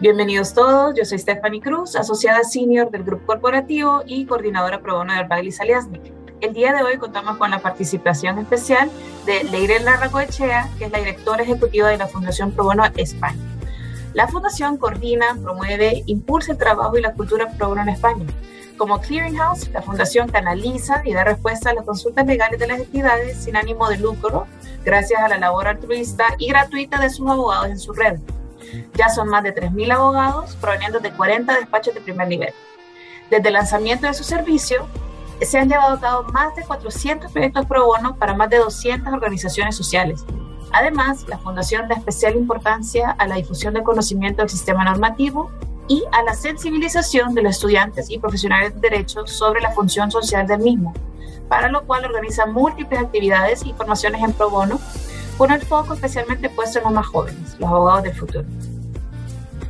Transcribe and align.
Bienvenidos 0.00 0.54
todos, 0.54 0.94
yo 0.96 1.04
soy 1.04 1.18
Stephanie 1.18 1.60
Cruz, 1.60 1.94
asociada 1.94 2.42
senior 2.42 2.90
del 2.90 3.04
Grupo 3.04 3.26
Corporativo 3.26 4.02
y 4.06 4.24
coordinadora 4.24 4.80
pro 4.80 4.96
bono 4.96 5.12
del 5.12 5.28
Baglis 5.28 5.60
Aliasnik. 5.60 6.00
El 6.40 6.54
día 6.54 6.72
de 6.72 6.82
hoy 6.82 6.96
contamos 6.96 7.36
con 7.36 7.50
la 7.50 7.58
participación 7.58 8.38
especial 8.38 8.90
de 9.26 9.44
Leire 9.44 9.78
Larracoechea, 9.80 10.70
que 10.78 10.86
es 10.86 10.90
la 10.90 11.00
directora 11.00 11.42
ejecutiva 11.42 11.90
de 11.90 11.98
la 11.98 12.06
Fundación 12.06 12.50
Pro 12.52 12.64
Bono 12.64 12.82
España. 12.96 13.36
La 14.14 14.26
fundación 14.26 14.78
coordina, 14.78 15.36
promueve, 15.42 16.02
impulsa 16.06 16.52
el 16.52 16.58
trabajo 16.58 16.96
y 16.96 17.02
la 17.02 17.12
cultura 17.12 17.50
pro 17.58 17.68
bono 17.68 17.82
en 17.82 17.90
España. 17.90 18.24
Como 18.78 19.02
clearinghouse, 19.02 19.68
la 19.68 19.82
fundación 19.82 20.30
canaliza 20.30 21.02
y 21.04 21.12
da 21.12 21.24
respuesta 21.24 21.68
a 21.68 21.74
las 21.74 21.84
consultas 21.84 22.26
legales 22.26 22.58
de 22.58 22.68
las 22.68 22.80
entidades 22.80 23.36
sin 23.44 23.54
ánimo 23.54 23.86
de 23.90 23.98
lucro, 23.98 24.46
gracias 24.82 25.20
a 25.20 25.28
la 25.28 25.36
labor 25.36 25.68
altruista 25.68 26.24
y 26.38 26.48
gratuita 26.48 26.98
de 26.98 27.10
sus 27.10 27.28
abogados 27.28 27.66
en 27.66 27.78
su 27.78 27.92
red. 27.92 28.18
Ya 28.94 29.08
son 29.08 29.28
más 29.28 29.42
de 29.42 29.54
3.000 29.54 29.92
abogados 29.92 30.56
provenientes 30.56 31.02
de 31.02 31.12
40 31.12 31.58
despachos 31.58 31.94
de 31.94 32.00
primer 32.00 32.28
nivel. 32.28 32.52
Desde 33.30 33.48
el 33.48 33.54
lanzamiento 33.54 34.06
de 34.06 34.14
su 34.14 34.24
servicio, 34.24 34.86
se 35.40 35.58
han 35.58 35.68
llevado 35.68 35.94
a 35.94 36.00
cabo 36.00 36.22
más 36.32 36.54
de 36.54 36.62
400 36.62 37.32
proyectos 37.32 37.66
pro 37.66 37.86
bono 37.86 38.16
para 38.16 38.34
más 38.34 38.50
de 38.50 38.58
200 38.58 39.12
organizaciones 39.12 39.76
sociales. 39.76 40.24
Además, 40.72 41.26
la 41.28 41.38
Fundación 41.38 41.88
da 41.88 41.94
especial 41.94 42.36
importancia 42.36 43.10
a 43.10 43.26
la 43.26 43.36
difusión 43.36 43.74
del 43.74 43.82
conocimiento 43.82 44.42
del 44.42 44.50
sistema 44.50 44.84
normativo 44.84 45.50
y 45.88 46.04
a 46.12 46.22
la 46.22 46.34
sensibilización 46.34 47.34
de 47.34 47.42
los 47.42 47.56
estudiantes 47.56 48.10
y 48.10 48.18
profesionales 48.18 48.74
de 48.74 48.80
derecho 48.80 49.26
sobre 49.26 49.60
la 49.60 49.72
función 49.72 50.10
social 50.10 50.46
del 50.46 50.60
mismo, 50.60 50.94
para 51.48 51.68
lo 51.68 51.84
cual 51.84 52.04
organiza 52.04 52.46
múltiples 52.46 53.00
actividades 53.00 53.66
y 53.66 53.72
formaciones 53.72 54.22
en 54.22 54.32
pro 54.32 54.50
bono 54.50 54.78
con 55.40 55.50
el 55.52 55.62
foco 55.62 55.94
especialmente 55.94 56.50
puesto 56.50 56.80
en 56.80 56.84
los 56.84 56.92
más 56.92 57.06
jóvenes, 57.06 57.56
los 57.58 57.70
abogados 57.70 58.02
del 58.02 58.14
futuro. 58.14 58.44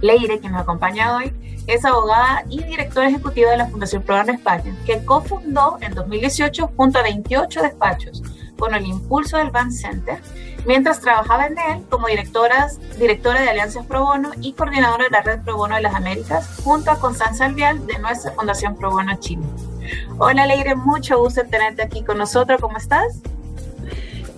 Leire, 0.00 0.40
quien 0.40 0.50
nos 0.50 0.62
acompaña 0.62 1.14
hoy, 1.14 1.32
es 1.68 1.84
abogada 1.84 2.42
y 2.50 2.64
directora 2.64 3.08
ejecutiva 3.08 3.52
de 3.52 3.58
la 3.58 3.68
Fundación 3.68 4.02
Programa 4.02 4.32
España, 4.32 4.74
que 4.84 5.04
cofundó 5.04 5.78
en 5.80 5.94
2018 5.94 6.72
junto 6.76 6.98
a 6.98 7.04
28 7.04 7.62
despachos 7.62 8.20
con 8.58 8.74
el 8.74 8.84
impulso 8.84 9.36
del 9.36 9.52
Bank 9.52 9.70
Center, 9.70 10.20
mientras 10.66 10.98
trabajaba 10.98 11.46
en 11.46 11.56
él 11.56 11.84
como 11.88 12.08
directora, 12.08 12.66
directora 12.98 13.41
de 13.41 13.50
Alianzas 13.50 13.86
Pro 13.86 14.06
Bono 14.06 14.32
y 14.41 14.54
coordinadora 14.54 15.04
de 15.04 15.10
la 15.10 15.22
Red 15.22 15.42
Pro 15.44 15.56
Bono 15.56 15.76
de 15.76 15.82
las 15.82 15.94
Américas, 15.94 16.50
junto 16.64 16.91
a 16.91 16.98
Constanza 16.98 17.44
Alvial 17.44 17.86
de 17.86 17.96
nuestra 18.00 18.32
Fundación 18.32 18.74
Pro 18.74 18.91
Bono 18.91 19.14
Chile. 19.20 19.44
Hola 20.18 20.46
Leire, 20.46 20.74
mucho 20.74 21.20
gusto 21.20 21.42
en 21.42 21.50
tenerte 21.50 21.82
aquí 21.82 22.02
con 22.02 22.18
nosotros, 22.18 22.60
¿cómo 22.60 22.76
estás? 22.76 23.22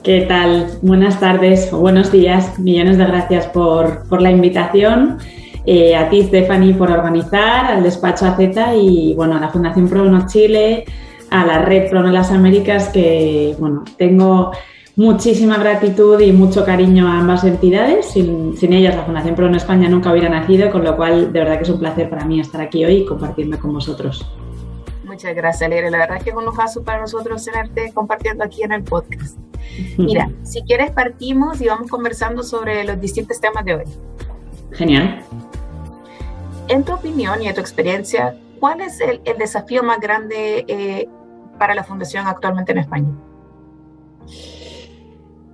¿Qué 0.02 0.22
tal? 0.22 0.66
Buenas 0.82 1.20
tardes 1.20 1.72
o 1.72 1.78
buenos 1.78 2.10
días. 2.10 2.58
Millones 2.58 2.98
de 2.98 3.04
gracias 3.04 3.46
por, 3.46 4.20
la 4.20 4.32
invitación. 4.32 5.18
Eh, 5.64 5.94
a 5.94 6.08
ti, 6.08 6.24
Stephanie, 6.24 6.74
por 6.74 6.90
organizar, 6.90 7.66
al 7.66 7.84
despacho 7.84 8.26
AZ 8.26 8.40
y 8.76 9.14
bueno, 9.14 9.36
a 9.36 9.40
la 9.40 9.50
Fundación 9.50 9.88
Pro 9.88 10.04
Chile, 10.26 10.86
a 11.30 11.46
la 11.46 11.58
Red 11.58 11.88
Pro 11.88 12.02
las 12.02 12.32
Américas, 12.32 12.88
que 12.88 13.54
bueno, 13.60 13.84
tengo 13.96 14.50
muchísima 14.96 15.56
gratitud 15.58 16.18
y 16.18 16.32
mucho 16.32 16.64
cariño 16.64 17.06
a 17.06 17.20
ambas 17.20 17.44
entidades. 17.44 18.06
Sin, 18.06 18.56
ellas, 18.72 18.96
la 18.96 19.04
Fundación 19.04 19.36
Pro 19.36 19.54
España 19.54 19.88
nunca 19.88 20.10
hubiera 20.10 20.28
nacido, 20.28 20.72
con 20.72 20.82
lo 20.82 20.96
cual 20.96 21.32
de 21.32 21.38
verdad 21.38 21.58
que 21.58 21.62
es 21.62 21.70
un 21.70 21.78
placer 21.78 22.10
para 22.10 22.24
mí 22.24 22.40
estar 22.40 22.60
aquí 22.60 22.84
hoy 22.84 22.94
y 22.94 23.06
compartirme 23.06 23.56
con 23.56 23.72
vosotros. 23.72 24.26
Muchas 25.04 25.32
gracias, 25.36 25.70
Leire. 25.70 25.92
La 25.92 25.98
verdad 25.98 26.16
es 26.16 26.24
que 26.24 26.30
es 26.30 26.36
un 26.36 26.44
lujazo 26.44 26.82
para 26.82 27.00
nosotros 27.00 27.44
tenerte 27.44 27.92
compartiendo 27.94 28.42
aquí 28.42 28.64
en 28.64 28.72
el 28.72 28.82
podcast. 28.82 29.38
Mira, 29.98 30.30
si 30.42 30.62
quieres 30.62 30.90
partimos 30.90 31.60
y 31.60 31.66
vamos 31.66 31.90
conversando 31.90 32.42
sobre 32.42 32.84
los 32.84 33.00
distintos 33.00 33.40
temas 33.40 33.64
de 33.64 33.74
hoy. 33.74 33.84
Genial. 34.72 35.22
En 36.68 36.84
tu 36.84 36.92
opinión 36.92 37.42
y 37.42 37.48
en 37.48 37.54
tu 37.54 37.60
experiencia, 37.60 38.36
¿cuál 38.60 38.80
es 38.80 39.00
el, 39.00 39.20
desafío 39.38 39.82
más 39.82 40.00
grande 40.00 40.64
eh, 40.68 41.08
para 41.58 41.74
la 41.74 41.84
Fundación 41.84 42.26
actualmente 42.26 42.72
en 42.72 42.78
España? 42.78 43.08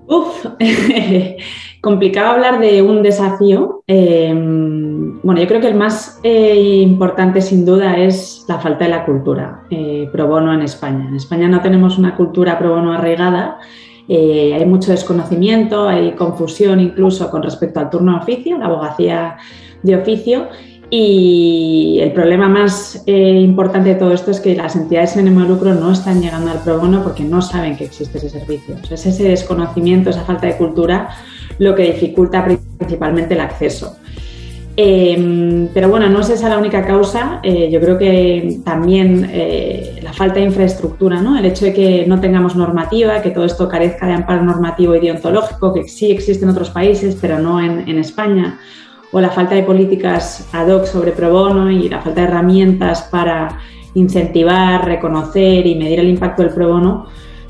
Uf, 0.06 0.46
complicado 1.82 2.30
hablar 2.30 2.60
de 2.60 2.80
un 2.82 3.02
desafío. 3.02 3.82
Em, 3.86 5.20
bueno, 5.22 5.40
yo 5.40 5.46
creo 5.46 5.60
que 5.60 5.68
el 5.68 5.74
más 5.74 6.18
eh, 6.22 6.80
importante 6.80 7.42
sin 7.42 7.66
duda 7.66 7.98
es 7.98 8.44
la 8.48 8.58
falta 8.58 8.84
de 8.84 8.90
la 8.90 9.04
cultura 9.04 9.64
eh, 9.70 10.08
pro 10.10 10.26
bono 10.26 10.54
en 10.54 10.62
España. 10.62 11.06
En 11.08 11.16
España 11.16 11.48
no 11.48 11.60
tenemos 11.60 11.98
una 11.98 12.16
cultura 12.16 12.58
pro 12.58 12.70
bono 12.70 12.92
arraigada. 12.92 13.58
Eh, 14.08 14.54
hay 14.54 14.64
mucho 14.64 14.90
desconocimiento, 14.90 15.88
hay 15.88 16.12
confusión 16.12 16.80
incluso 16.80 17.30
con 17.30 17.42
respecto 17.42 17.80
al 17.80 17.90
turno 17.90 18.12
de 18.12 18.18
oficio, 18.18 18.58
la 18.58 18.66
abogacía 18.66 19.36
de 19.82 19.96
oficio. 19.96 20.48
Y 20.90 21.98
el 22.00 22.12
problema 22.12 22.48
más 22.48 23.04
importante 23.06 23.90
de 23.90 23.94
todo 23.96 24.14
esto 24.14 24.30
es 24.30 24.40
que 24.40 24.56
las 24.56 24.74
entidades 24.74 25.10
sin 25.10 25.20
ánimo 25.20 25.42
de 25.42 25.48
lucro 25.48 25.74
no 25.74 25.92
están 25.92 26.22
llegando 26.22 26.50
al 26.50 26.60
pro 26.60 26.78
bono 26.78 27.02
porque 27.02 27.22
no 27.24 27.42
saben 27.42 27.76
que 27.76 27.84
existe 27.84 28.16
ese 28.16 28.30
servicio. 28.30 28.74
es 28.90 29.04
ese 29.04 29.24
desconocimiento, 29.24 30.08
esa 30.08 30.22
falta 30.24 30.46
de 30.46 30.56
cultura 30.56 31.10
lo 31.58 31.74
que 31.74 31.92
dificulta 31.92 32.46
principalmente 32.78 33.34
el 33.34 33.40
acceso. 33.40 33.96
Em, 34.80 35.70
pero 35.74 35.88
bueno, 35.88 36.08
no 36.08 36.20
es 36.20 36.30
esa 36.30 36.48
la 36.48 36.56
única 36.56 36.86
causa. 36.86 37.40
Eh, 37.42 37.68
yo 37.68 37.80
creo 37.80 37.98
que 37.98 38.60
también 38.64 39.28
eh, 39.32 39.98
la 40.04 40.12
falta 40.12 40.36
de 40.36 40.42
infraestructura, 40.42 41.20
¿no? 41.20 41.36
el 41.36 41.44
hecho 41.46 41.64
de 41.64 41.74
que 41.74 42.04
no 42.06 42.20
tengamos 42.20 42.54
normativa, 42.54 43.20
que 43.20 43.30
todo 43.30 43.44
esto 43.44 43.68
carezca 43.68 44.06
de 44.06 44.12
amparo 44.12 44.44
normativo 44.44 44.94
y 44.94 45.00
deontológico, 45.00 45.74
que 45.74 45.88
sí 45.88 46.12
existe 46.12 46.44
en 46.44 46.52
otros 46.52 46.70
países, 46.70 47.18
pero 47.20 47.40
no 47.40 47.60
en, 47.60 47.88
en 47.88 47.98
España, 47.98 48.60
o 49.10 49.20
la 49.20 49.30
falta 49.30 49.56
de 49.56 49.64
políticas 49.64 50.48
ad 50.52 50.68
hoc 50.68 50.84
sobre 50.84 51.10
pro 51.10 51.32
bono 51.32 51.68
y 51.72 51.88
la 51.88 52.00
falta 52.00 52.20
de 52.20 52.28
herramientas 52.28 53.02
para 53.10 53.58
incentivar, 53.94 54.84
reconocer 54.84 55.66
y 55.66 55.74
medir 55.74 55.98
el 55.98 56.08
impacto 56.08 56.42
del 56.42 56.52
pro 56.52 56.68
bono, 56.68 57.06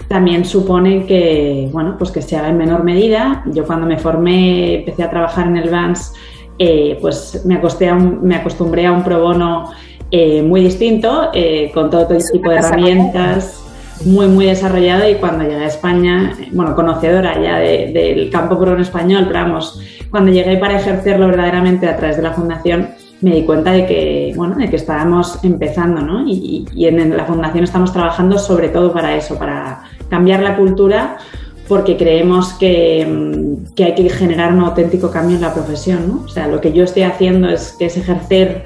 también 0.09 0.47
supone 0.47 1.05
que, 1.05 1.69
bueno, 1.72 1.97
pues 1.99 2.11
que 2.11 2.22
se 2.22 2.38
haga 2.38 2.49
en 2.49 2.56
menor 2.56 2.84
medida. 2.84 3.44
Yo 3.53 3.67
cuando 3.67 3.87
me 3.87 3.99
formé, 3.99 4.77
empecé 4.77 5.03
a 5.03 5.11
trabajar 5.11 5.47
en 5.47 5.59
el 5.59 5.69
VANS, 5.69 6.15
eh, 6.59 6.99
pues 7.01 7.43
me, 7.45 7.57
acosté 7.57 7.93
me 7.93 8.37
acostumbré 8.37 8.87
a 8.87 8.93
un 8.93 9.05
pro 9.05 9.21
bono 9.21 9.71
eh, 10.11 10.43
muy 10.43 10.63
distinto, 10.63 11.31
eh, 11.35 11.71
con 11.73 11.91
todo, 11.91 12.07
tipo 12.07 12.51
de 12.51 12.57
herramientas, 12.57 13.63
muy, 14.05 14.27
muy 14.27 14.47
desarrollado 14.47 15.09
y 15.09 15.17
cuando 15.17 15.45
llegué 15.45 15.65
a 15.65 15.67
España, 15.67 16.35
bueno, 16.53 16.75
conocedora 16.75 17.41
ya 17.41 17.59
del 17.59 18.31
campo 18.31 18.59
pro 18.59 18.71
bono 18.71 18.83
español, 18.83 19.25
pero 19.27 19.41
vamos, 19.41 19.81
cuando 20.11 20.33
llegué 20.33 20.57
para 20.57 20.79
ejercerlo 20.79 21.27
verdaderamente 21.27 21.87
a 21.87 21.97
través 21.97 22.17
de 22.17 22.23
la 22.23 22.33
fundación, 22.33 22.89
me 23.21 23.33
di 23.33 23.43
cuenta 23.43 23.73
de 23.73 23.85
que, 23.85 24.33
bueno, 24.37 24.57
de 24.57 24.71
que 24.71 24.77
estábamos 24.77 25.43
empezando, 25.45 26.01
¿no? 26.01 26.27
Y, 26.27 26.65
y, 26.73 26.87
en 26.87 27.17
la 27.17 27.25
fundación 27.25 27.65
estamos 27.65 27.93
trabajando 27.93 28.39
sobre 28.39 28.69
todo 28.69 28.93
para 28.93 29.17
eso, 29.17 29.37
para 29.39 29.83
cambiar 30.09 30.41
la 30.41 30.57
cultura, 30.57 31.19
porque 31.69 31.97
creemos 31.97 32.55
que, 32.55 33.56
que, 33.77 33.84
hay 33.84 33.95
que 33.95 34.09
generar 34.09 34.53
un 34.53 34.61
auténtico 34.61 35.11
cambio 35.11 35.37
en 35.37 35.43
la 35.43 35.53
profesión, 35.53 36.09
¿no? 36.09 36.23
O 36.25 36.29
sea, 36.29 36.49
lo 36.49 36.61
que 36.61 36.73
yo 36.73 36.84
estoy 36.84 37.03
haciendo 37.03 37.49
es, 37.49 37.77
es 37.79 37.97
ejercer 37.97 38.65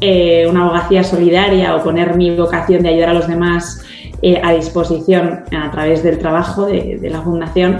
eh, 0.00 0.46
una 0.48 0.64
abogacía 0.64 1.04
solidaria 1.04 1.76
o 1.76 1.82
poner 1.82 2.16
mi 2.16 2.34
vocación 2.34 2.82
de 2.82 2.88
ayudar 2.88 3.10
a 3.10 3.14
los 3.14 3.28
demás 3.28 3.82
eh, 4.22 4.40
a 4.42 4.52
disposición 4.52 5.44
a 5.56 5.70
través 5.70 6.02
del 6.02 6.18
trabajo 6.18 6.66
de, 6.66 6.98
de 6.98 7.10
la 7.10 7.20
fundación, 7.20 7.78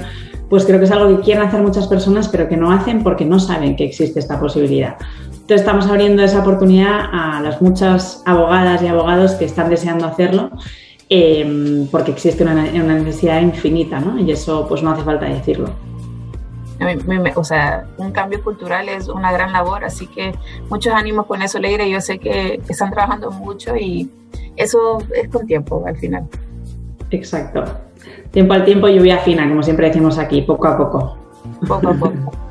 pues 0.50 0.64
creo 0.64 0.78
que 0.78 0.84
es 0.84 0.90
algo 0.90 1.16
que 1.16 1.22
quieren 1.22 1.44
hacer 1.44 1.62
muchas 1.62 1.86
personas, 1.86 2.28
pero 2.28 2.48
que 2.48 2.56
no 2.56 2.70
hacen 2.70 3.02
porque 3.02 3.24
no 3.24 3.40
saben 3.40 3.74
que 3.74 3.84
existe 3.84 4.20
esta 4.20 4.38
posibilidad. 4.38 4.96
Entonces 5.30 5.60
estamos 5.60 5.86
abriendo 5.86 6.22
esa 6.22 6.40
oportunidad 6.40 7.00
a 7.10 7.40
las 7.40 7.62
muchas 7.62 8.22
abogadas 8.26 8.82
y 8.82 8.86
abogados 8.86 9.32
que 9.32 9.46
están 9.46 9.70
deseando 9.70 10.06
hacerlo 10.06 10.50
em, 11.08 11.86
porque 11.88 12.10
existe 12.10 12.42
una, 12.42 12.54
necesidad 12.54 13.40
infinita, 13.40 14.00
¿no? 14.00 14.18
Y 14.18 14.30
eso 14.30 14.66
pues 14.68 14.82
no 14.82 14.90
hace 14.90 15.02
falta 15.02 15.26
decirlo. 15.26 15.70
o 17.34 17.44
sea, 17.44 17.86
un 17.96 18.12
cambio 18.12 18.42
cultural 18.42 18.88
es 18.88 19.08
una 19.08 19.32
gran 19.32 19.52
labor, 19.52 19.84
así 19.84 20.06
que 20.06 20.34
muchos 20.70 20.92
ánimos 20.92 21.26
con 21.26 21.42
eso, 21.42 21.58
Leire. 21.58 21.88
Yo 21.90 22.00
sé 22.00 22.18
que 22.18 22.60
están 22.68 22.90
trabajando 22.90 23.30
mucho 23.30 23.76
y 23.76 24.10
eso 24.56 24.98
es 25.14 25.28
con 25.28 25.46
tiempo 25.46 25.84
al 25.86 25.96
final. 25.96 26.26
Exacto. 27.10 27.64
Tiempo 28.30 28.54
al 28.54 28.64
tiempo, 28.64 28.88
lluvia 28.88 29.18
fina, 29.18 29.48
como 29.48 29.62
siempre 29.62 29.86
decimos 29.86 30.18
aquí, 30.18 30.42
poco 30.42 30.68
a 30.68 30.76
poco. 30.76 31.16
Poco 31.66 31.88
a 31.88 31.94
poco. 31.94 32.32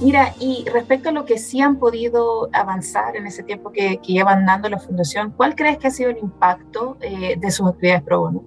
Mira, 0.00 0.34
y 0.38 0.64
respecto 0.70 1.08
a 1.08 1.12
lo 1.12 1.24
que 1.24 1.38
sí 1.38 1.60
han 1.60 1.78
podido 1.78 2.50
avanzar 2.52 3.16
en 3.16 3.26
ese 3.26 3.42
tiempo 3.42 3.72
que, 3.72 3.98
llevan 4.06 4.44
dando 4.44 4.68
la 4.68 4.78
fundación, 4.78 5.32
¿cuál 5.34 5.54
crees 5.54 5.78
que 5.78 5.86
ha 5.86 5.90
sido 5.90 6.10
el 6.10 6.18
impacto 6.18 6.98
eh, 7.00 7.36
de 7.38 7.50
sus 7.50 7.66
actividades 7.68 8.02
pro 8.02 8.20
bono? 8.20 8.44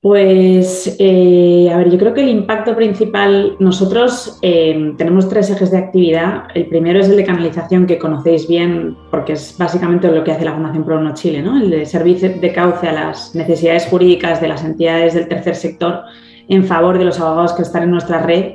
Pues, 0.00 0.94
eh, 1.00 1.68
a 1.72 1.76
ver, 1.76 1.90
yo 1.90 1.98
creo 1.98 2.14
que 2.14 2.20
el 2.20 2.28
impacto 2.28 2.76
principal, 2.76 3.56
nosotros 3.58 4.38
eh, 4.42 4.94
tenemos 4.96 5.28
tres 5.28 5.50
ejes 5.50 5.72
de 5.72 5.78
actividad. 5.78 6.44
El 6.54 6.68
primero 6.68 7.00
es 7.00 7.08
el 7.08 7.16
de 7.16 7.24
canalización, 7.24 7.84
que 7.84 7.98
conocéis 7.98 8.46
bien, 8.46 8.96
porque 9.10 9.32
es 9.32 9.56
básicamente 9.58 10.08
lo 10.08 10.22
que 10.22 10.30
hace 10.30 10.44
la 10.44 10.54
Fundación 10.54 10.84
Pro 10.84 10.98
Bono 10.98 11.14
Chile, 11.14 11.42
¿no? 11.42 11.60
El 11.60 11.70
de 11.70 11.84
servicio 11.84 12.30
de 12.30 12.52
cauce 12.52 12.86
a 12.86 12.92
las 12.92 13.34
necesidades 13.34 13.86
jurídicas 13.86 14.40
de 14.40 14.46
las 14.46 14.64
entidades 14.64 15.14
del 15.14 15.26
tercer 15.26 15.56
sector 15.56 16.04
en 16.48 16.64
favor 16.64 16.98
de 16.98 17.04
los 17.04 17.20
abogados 17.20 17.52
que 17.52 17.62
están 17.62 17.84
en 17.84 17.90
nuestra 17.90 18.20
red. 18.20 18.54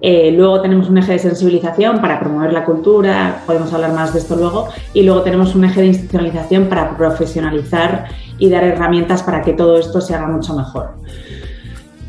Eh, 0.00 0.32
luego 0.36 0.60
tenemos 0.60 0.90
un 0.90 0.98
eje 0.98 1.12
de 1.12 1.18
sensibilización 1.18 2.00
para 2.00 2.20
promover 2.20 2.52
la 2.52 2.64
cultura, 2.64 3.42
podemos 3.46 3.72
hablar 3.72 3.92
más 3.92 4.12
de 4.12 4.18
esto 4.18 4.36
luego, 4.36 4.68
y 4.92 5.02
luego 5.02 5.22
tenemos 5.22 5.54
un 5.54 5.64
eje 5.64 5.80
de 5.80 5.86
institucionalización 5.86 6.66
para 6.66 6.96
profesionalizar 6.96 8.06
y 8.38 8.50
dar 8.50 8.64
herramientas 8.64 9.22
para 9.22 9.40
que 9.40 9.54
todo 9.54 9.78
esto 9.78 10.00
se 10.00 10.14
haga 10.14 10.26
mucho 10.26 10.54
mejor. 10.54 10.96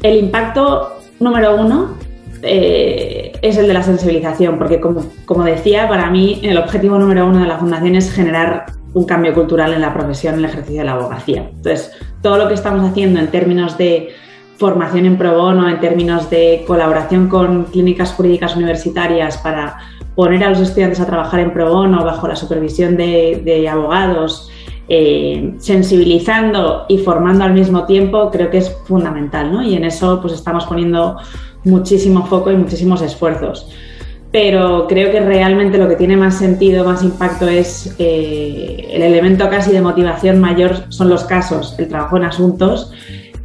El 0.04 0.18
impacto 0.18 0.98
número 1.20 1.56
uno 1.56 1.96
eh, 2.42 3.32
es 3.42 3.58
el 3.58 3.68
de 3.68 3.74
la 3.74 3.84
sensibilización, 3.84 4.58
porque 4.58 4.82
como, 4.82 5.06
como, 5.26 5.44
decía, 5.46 5.88
para 5.88 6.10
mí 6.10 6.42
el 6.44 6.58
objetivo 6.58 7.00
número 7.00 7.26
uno 7.26 7.40
de 7.40 7.48
la 7.48 7.58
Fundación 7.58 7.96
es 7.96 8.12
generar 8.12 8.66
un 8.94 9.06
cambio 9.06 9.34
cultural 9.34 9.74
en 9.74 9.82
la 9.82 9.94
profesión, 9.94 10.36
en 10.36 10.40
el 10.40 10.46
ejercicio 10.46 10.80
de 10.80 10.86
la 10.86 10.94
abogacía. 10.94 11.50
Entonces, 11.50 11.92
todo 12.22 12.38
lo 12.38 12.48
que 12.48 12.54
estamos 12.54 12.90
haciendo 12.90 13.20
en 13.20 13.28
términos 13.28 13.78
de 13.78 14.10
formación 14.58 15.06
en 15.06 15.18
pro 15.18 15.38
bono, 15.38 15.70
en 15.70 15.80
términos 15.80 16.30
de 16.30 16.64
colaboración 16.66 17.28
con 17.28 17.66
clínicas 17.66 18.14
jurídicas 18.14 18.56
universitarias 18.56 19.38
para 19.38 19.78
poner 20.16 20.44
a 20.44 20.50
los 20.50 20.60
estudiantes 20.60 21.00
a 21.00 21.06
trabajar 21.06 21.42
en 21.42 21.52
pro 21.52 21.72
bono 21.72 22.04
bajo 22.04 22.28
la 22.28 22.36
supervisión 22.36 22.96
de, 22.96 23.68
abogados, 23.70 24.50
eh, 24.88 25.56
sensibilizando 25.58 26.86
y 26.88 27.00
formando 27.00 27.44
al 27.44 27.54
mismo 27.54 27.86
tiempo, 27.86 28.32
creo 28.32 28.50
que 28.50 28.60
es 28.60 28.76
fundamental, 28.86 29.52
¿no? 29.52 29.64
Y 29.64 29.76
en 29.76 29.84
eso 29.84 30.22
pues 30.22 30.34
estamos 30.34 30.66
poniendo 30.66 31.18
muchísimo 31.66 32.26
foco 32.26 32.52
y 32.52 32.56
muchísimos 32.56 33.02
esfuerzos. 33.02 33.68
Pero 34.32 34.86
creo 34.88 35.12
que 35.12 35.22
realmente 35.22 35.78
lo 35.78 35.88
que 35.88 35.96
tiene 35.96 36.18
más 36.18 36.38
sentido, 36.38 36.84
más 36.84 37.04
impacto 37.04 37.48
es 37.48 37.96
eh, 38.00 38.88
el 38.92 39.02
elemento 39.02 39.50
casi 39.50 39.72
de 39.72 39.82
motivación 39.82 40.40
mayor 40.40 40.84
son 40.90 41.10
los 41.10 41.24
casos, 41.24 41.76
el 41.78 41.88
trabajo 41.88 42.18
en 42.18 42.26
asuntos, 42.26 42.92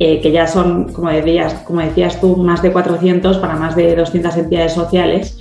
eh, 0.00 0.20
que 0.20 0.32
ya 0.32 0.48
son, 0.48 0.92
como 0.92 1.10
decías, 1.10 1.54
como 1.64 1.80
decías 1.80 2.20
tú, 2.20 2.36
más 2.36 2.62
de 2.62 2.72
400 2.72 3.38
para 3.38 3.54
más 3.54 3.76
de 3.76 3.94
200 3.94 4.36
entidades 4.36 4.72
sociales 4.72 5.38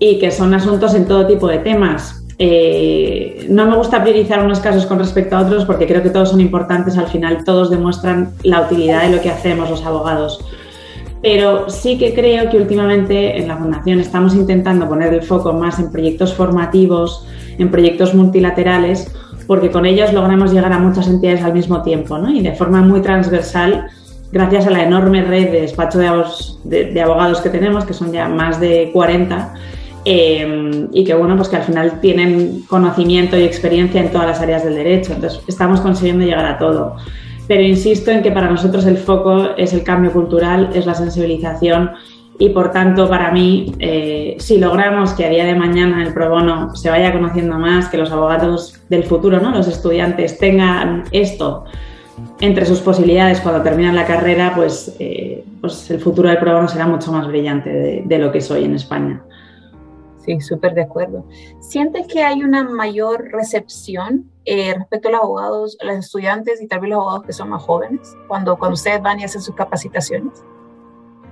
y 0.00 0.18
que 0.18 0.32
son 0.32 0.52
asuntos 0.54 0.94
en 0.94 1.06
todo 1.06 1.26
tipo 1.26 1.46
de 1.46 1.58
temas. 1.58 2.24
Eh, 2.38 3.46
no 3.48 3.66
me 3.66 3.76
gusta 3.76 4.02
priorizar 4.02 4.44
unos 4.44 4.58
casos 4.58 4.86
con 4.86 4.98
respecto 4.98 5.36
a 5.36 5.42
otros 5.42 5.64
porque 5.64 5.86
creo 5.86 6.02
que 6.02 6.10
todos 6.10 6.30
son 6.30 6.40
importantes, 6.40 6.98
al 6.98 7.06
final 7.06 7.44
todos 7.44 7.70
demuestran 7.70 8.32
la 8.42 8.62
utilidad 8.62 9.02
de 9.02 9.14
lo 9.14 9.22
que 9.22 9.30
hacemos 9.30 9.70
los 9.70 9.84
abogados 9.84 10.44
pero 11.24 11.70
sí 11.70 11.96
que 11.96 12.12
creo 12.12 12.50
que 12.50 12.58
últimamente 12.58 13.38
en 13.38 13.48
la 13.48 13.56
Fundación 13.56 13.98
estamos 13.98 14.34
intentando 14.34 14.86
poner 14.86 15.14
el 15.14 15.22
foco 15.22 15.54
más 15.54 15.78
en 15.78 15.90
proyectos 15.90 16.34
formativos, 16.34 17.26
en 17.56 17.70
proyectos 17.70 18.12
multilaterales, 18.12 19.10
porque 19.46 19.70
con 19.70 19.86
ellos 19.86 20.12
logramos 20.12 20.52
llegar 20.52 20.72
a 20.72 20.78
muchas 20.78 21.08
entidades 21.08 21.42
al 21.42 21.52
mismo 21.52 21.82
tiempo 21.82 22.18
¿no? 22.18 22.30
y 22.30 22.40
de 22.40 22.52
forma 22.52 22.80
muy 22.82 23.00
transversal, 23.00 23.86
gracias 24.32 24.66
a 24.66 24.70
la 24.70 24.82
enorme 24.82 25.22
red 25.22 25.50
de 25.50 25.60
despachos 25.62 26.60
de, 26.64 27.02
abogados 27.02 27.40
que 27.40 27.50
tenemos, 27.50 27.84
que 27.84 27.92
son 27.92 28.12
ya 28.12 28.28
más 28.28 28.60
de 28.60 28.90
40. 28.92 29.54
Eh, 30.06 30.86
y 30.92 31.02
que 31.02 31.14
bueno, 31.14 31.34
pues 31.34 31.48
que 31.48 31.56
al 31.56 31.62
final 31.62 31.98
tienen 32.00 32.62
conocimiento 32.68 33.38
y 33.38 33.44
experiencia 33.44 34.02
en 34.02 34.10
todas 34.10 34.26
las 34.26 34.40
áreas 34.40 34.62
del 34.62 34.74
derecho. 34.74 35.14
Entonces, 35.14 35.40
estamos 35.46 35.80
consiguiendo 35.80 36.26
llegar 36.26 36.44
a 36.44 36.58
todo 36.58 36.96
pero 37.46 37.62
insisto 37.62 38.10
en 38.10 38.22
que 38.22 38.30
para 38.30 38.50
nosotros 38.50 38.86
el 38.86 38.96
foco 38.96 39.50
es 39.56 39.72
el 39.72 39.82
cambio 39.82 40.12
cultural, 40.12 40.70
es 40.74 40.86
la 40.86 40.94
sensibilización 40.94 41.90
y 42.38 42.48
por 42.48 42.72
tanto 42.72 43.08
para 43.08 43.30
mí, 43.30 43.72
eh, 43.78 44.36
si 44.38 44.58
logramos 44.58 45.12
que 45.12 45.24
a 45.24 45.28
día 45.28 45.44
de 45.44 45.54
mañana 45.54 46.02
el 46.02 46.12
pro 46.12 46.30
bono 46.30 46.74
se 46.74 46.90
vaya 46.90 47.12
conociendo 47.12 47.58
más, 47.58 47.88
que 47.88 47.96
los 47.96 48.10
abogados 48.10 48.80
del 48.88 49.04
futuro, 49.04 49.40
¿no? 49.40 49.52
los 49.52 49.68
estudiantes 49.68 50.38
tengan 50.38 51.04
esto 51.12 51.64
entre 52.40 52.66
sus 52.66 52.80
posibilidades 52.80 53.40
cuando 53.40 53.62
terminan 53.62 53.94
la 53.94 54.06
carrera, 54.06 54.52
pues, 54.54 54.94
eh, 54.98 55.44
pues 55.60 55.90
el 55.90 56.00
futuro 56.00 56.28
del 56.28 56.38
pro 56.38 56.54
bono 56.54 56.68
será 56.68 56.86
mucho 56.86 57.12
más 57.12 57.26
brillante 57.26 57.70
de, 58.04 58.18
lo 58.18 58.32
que 58.32 58.38
es 58.38 58.50
hoy 58.50 58.64
en 58.64 58.74
España. 58.74 59.22
Sí, 60.24 60.40
súper 60.40 60.74
de 60.74 60.82
acuerdo. 60.82 61.26
¿Sientes 61.60 62.06
que 62.06 62.22
hay 62.22 62.42
una 62.42 62.64
mayor 62.64 63.28
recepción 63.30 64.30
eh, 64.46 64.74
respecto 64.74 65.08
a 65.08 65.12
los 65.12 65.20
abogados, 65.20 65.76
a 65.82 65.86
los 65.86 65.96
estudiantes 65.96 66.62
y 66.62 66.66
también 66.66 66.92
los 66.92 67.00
abogados 67.00 67.26
que 67.26 67.32
son 67.32 67.50
más 67.50 67.62
jóvenes 67.62 68.16
cuando, 68.26 68.56
cuando 68.56 68.74
ustedes 68.74 69.02
van 69.02 69.20
y 69.20 69.24
hacen 69.24 69.42
sus 69.42 69.54
capacitaciones? 69.54 70.42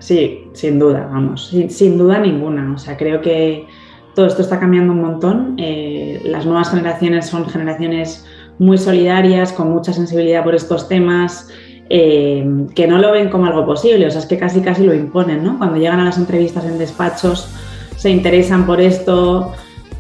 Sí, 0.03 0.49
sin 0.53 0.81
duda, 0.81 1.09
vamos, 1.13 1.55
sin, 1.69 1.97
duda 1.97 2.19
ninguna. 2.19 2.73
O 2.75 2.79
sea, 2.79 2.97
creo 2.97 3.21
que 3.21 3.69
todo 4.17 4.27
esto 4.27 4.43
está 4.43 4.59
cambiando 4.59 4.93
un 4.93 5.01
montón. 5.01 5.55
Eh, 5.59 6.21
las 6.25 6.45
nuevas 6.45 6.71
generaciones 6.71 7.27
son 7.27 7.49
generaciones 7.49 8.27
muy 8.59 8.79
solidarias, 8.79 9.53
con 9.53 9.71
mucha 9.71 9.93
sensibilidad 9.93 10.43
por 10.43 10.57
estos 10.57 10.89
temas, 10.89 11.49
eh, 11.89 12.45
que 12.75 12.89
no 12.89 12.99
lo 12.99 13.13
ven 13.13 13.31
como 13.31 13.47
algo 13.47 13.65
posible, 13.65 14.09
o 14.09 14.11
sea, 14.11 14.21
es 14.21 14.27
que 14.27 14.39
casi 14.39 14.61
casi 14.61 14.83
lo 14.83 14.93
imponen, 14.93 15.45
¿no? 15.45 15.57
Cuando 15.57 15.77
llegan 15.77 16.01
a 16.01 16.05
las 16.05 16.19
entrevistas 16.19 16.65
en 16.65 16.79
despachos, 16.79 17.49
se 17.95 18.11
interesan 18.11 18.67
por 18.67 18.81
esto, 18.81 19.53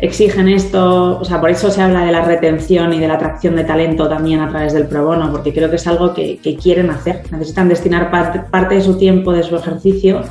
exigen 0.02 0.48
esto, 0.48 1.18
o 1.20 1.24
sea, 1.24 1.40
por 1.40 1.48
eso 1.48 1.70
se 1.70 1.80
habla 1.80 2.04
de 2.04 2.10
la 2.10 2.22
retención 2.22 2.92
y 2.92 2.98
de 2.98 3.06
la 3.06 3.14
atracción 3.14 3.54
de 3.54 3.62
talento 3.62 4.08
también 4.08 4.40
a 4.40 4.48
través 4.48 4.72
del 4.72 4.88
pro 4.88 5.06
bono, 5.06 5.30
porque 5.30 5.54
creo 5.54 5.70
que 5.70 5.76
es 5.76 5.86
algo 5.86 6.12
que, 6.12 6.40
quieren 6.60 6.90
hacer. 6.90 7.22
Necesitan 7.30 7.68
destinar 7.68 8.10
parte, 8.10 8.74
de 8.74 8.80
su 8.80 8.98
tiempo, 8.98 9.32
de 9.32 9.44
su 9.44 9.54
ejercicio 9.54 10.22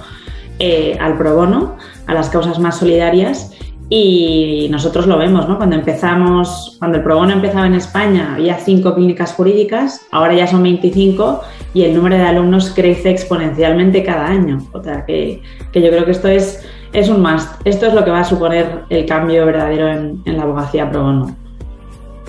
eh, 0.60 0.98
al 1.00 1.18
pro 1.18 1.36
bono, 1.36 1.78
a 2.06 2.14
las 2.14 2.30
causas 2.30 2.60
más 2.60 2.80
solidarias. 2.80 3.54
Y 3.90 4.68
nosotros 4.72 5.08
lo 5.08 5.18
vemos, 5.18 5.48
¿no? 5.48 5.58
Cuando 5.58 5.76
empezamos, 5.78 6.76
cuando 6.80 6.98
el 6.98 7.04
pro 7.04 7.16
bono 7.16 7.32
empezaba 7.32 7.66
en 7.66 7.76
España, 7.76 8.36
había 8.36 8.58
cinco 8.58 8.94
clínicas 8.94 9.34
jurídicas, 9.34 10.06
ahora 10.12 10.34
ya 10.34 10.48
son 10.48 10.64
25 10.64 11.42
y 11.74 11.84
el 11.84 11.96
número 11.96 12.18
de 12.18 12.24
alumnos 12.24 12.72
crece 12.74 13.10
exponencialmente 13.10 14.04
cada 14.04 14.28
año. 14.28 14.66
O 14.74 14.84
sea, 14.84 15.06
que, 15.06 15.42
que 15.72 15.82
yo 15.82 15.90
creo 15.90 16.06
que 16.06 16.12
esto 16.12 16.28
es 16.28 16.62
es 16.94 17.10
un 17.10 17.22
must. 17.22 17.50
Esto 17.66 17.88
es 17.88 17.94
lo 17.94 18.04
que 18.04 18.12
va 18.12 18.20
a 18.20 18.24
suponer 18.24 18.84
el 18.90 19.06
cambio 19.06 19.46
verdadero 19.46 19.88
en, 19.88 20.22
la 20.26 20.44
abogacía 20.44 20.90
pro 20.90 21.04
bono. 21.04 21.36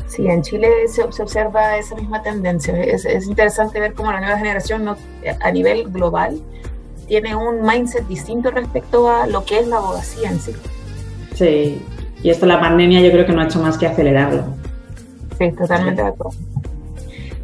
Sí, 0.07 0.27
en 0.27 0.43
Chile 0.43 0.69
se, 0.89 1.03
observa 1.03 1.77
esa 1.79 1.95
misma 1.95 2.23
tendencia. 2.23 2.79
Es, 2.83 3.05
interesante 3.27 3.81
ver 3.81 3.95
cómo 3.95 4.13
la 4.13 4.21
nueva 4.21 4.37
generación 4.39 4.87
a 5.41 5.51
nivel 5.51 5.91
global 5.91 6.41
tiene 7.09 7.35
un 7.35 7.63
mindset 7.63 8.07
distinto 8.07 8.51
respecto 8.51 9.11
a 9.11 9.27
lo 9.27 9.45
que 9.45 9.61
es 9.61 9.67
la 9.69 9.79
abogacía 9.79 10.31
en 10.31 10.39
sí. 10.39 10.53
Sí, 11.35 11.83
y 12.23 12.31
esto 12.31 12.47
la 12.47 12.61
pandemia 12.61 13.01
yo 13.01 13.11
creo 13.11 13.27
que 13.27 13.33
no 13.33 13.41
ha 13.41 13.45
hecho 13.45 13.61
más 13.61 13.79
que 13.79 13.87
acelerarlo. 13.87 14.45
Sí, 15.39 15.51
totalmente 15.53 16.03
de 16.03 16.09
acuerdo. 16.09 16.39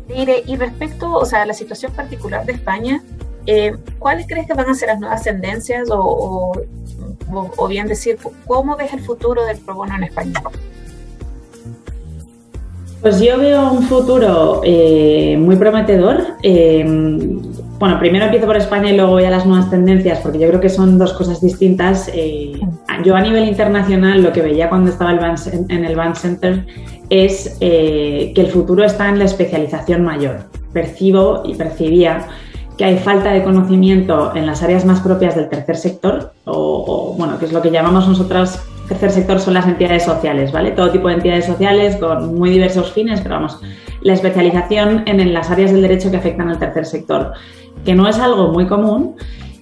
y 0.08 0.56
respecto 0.56 1.10
o 1.10 1.24
sea, 1.24 1.42
a 1.42 1.46
la 1.46 1.54
situación 1.54 1.92
particular 1.92 2.44
de 2.44 2.52
España, 2.52 3.02
eh, 3.50 3.74
¿cuáles 3.98 4.26
crees 4.26 4.46
que 4.46 4.52
van 4.52 4.68
a 4.68 4.74
ser 4.74 4.88
las 4.88 5.00
nuevas 5.00 5.22
tendencias 5.22 5.90
o, 5.90 5.98
o, 5.98 6.52
bien 7.68 7.86
decir, 7.86 8.18
¿cómo 8.46 8.76
ves 8.76 8.92
el 8.92 9.00
futuro 9.00 9.44
del 9.44 9.58
pro 9.58 9.74
bono 9.74 9.94
en 9.96 10.04
España? 10.04 10.42
Pues 13.00 13.20
yo 13.20 13.38
veo 13.38 13.70
un 13.70 13.84
futuro 13.84 14.60
eh, 14.64 15.36
muy 15.38 15.54
prometedor. 15.54 16.20
Eh, 16.42 16.84
bueno, 17.78 17.96
primero 18.00 18.24
empiezo 18.24 18.46
por 18.46 18.56
España 18.56 18.90
y 18.90 18.96
luego 18.96 19.12
voy 19.12 19.24
a 19.24 19.30
las 19.30 19.46
nuevas 19.46 19.70
tendencias, 19.70 20.18
porque 20.18 20.40
yo 20.40 20.48
creo 20.48 20.60
que 20.60 20.68
son 20.68 20.98
dos 20.98 21.12
cosas 21.12 21.40
distintas. 21.40 22.10
Eh, 22.12 22.60
yo 23.04 23.14
a 23.14 23.20
nivel 23.20 23.46
internacional 23.46 24.20
lo 24.20 24.32
que 24.32 24.42
veía 24.42 24.68
cuando 24.68 24.90
estaba 24.90 25.12
en 25.12 25.84
el 25.84 25.94
Band 25.94 26.16
Center 26.16 26.66
es 27.08 27.56
que 27.60 28.32
el 28.34 28.48
futuro 28.48 28.84
está 28.84 29.08
en 29.08 29.20
la 29.20 29.26
especialización 29.26 30.02
mayor. 30.02 30.46
Percibo 30.72 31.42
y 31.44 31.54
percibía 31.54 32.26
que 32.78 32.84
hay 32.84 32.96
falta 32.98 33.32
de 33.32 33.42
conocimiento 33.42 34.34
en 34.36 34.46
las 34.46 34.62
áreas 34.62 34.84
más 34.84 35.00
propias 35.00 35.34
del 35.34 35.48
tercer 35.48 35.76
sector, 35.76 36.32
o, 36.44 37.14
bueno, 37.18 37.38
que 37.38 37.46
es 37.46 37.52
lo 37.52 37.60
que 37.60 37.70
llamamos 37.70 38.08
nosotros 38.08 38.60
tercer 38.88 39.10
sector 39.10 39.38
son 39.38 39.54
las 39.54 39.66
entidades 39.66 40.04
sociales, 40.04 40.50
¿vale? 40.50 40.70
Todo 40.70 40.90
tipo 40.90 41.08
de 41.08 41.14
entidades 41.14 41.44
sociales 41.44 41.96
con 41.96 42.36
muy 42.36 42.48
diversos 42.48 42.92
fines, 42.92 43.20
pero 43.20 43.34
vamos, 43.34 43.60
la 44.00 44.14
especialización 44.14 45.02
en 45.06 45.34
las 45.34 45.50
áreas 45.50 45.72
del 45.72 45.82
derecho 45.82 46.10
que 46.10 46.16
afectan 46.16 46.48
al 46.48 46.58
tercer 46.58 46.86
sector, 46.86 47.32
que 47.84 47.94
no 47.94 48.08
es 48.08 48.18
algo 48.18 48.48
muy 48.52 48.66
común 48.66 49.16